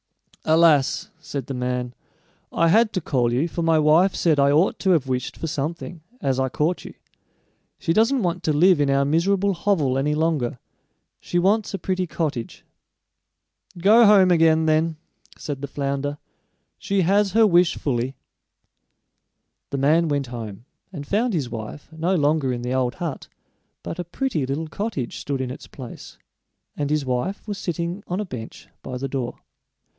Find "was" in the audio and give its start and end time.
27.47-27.59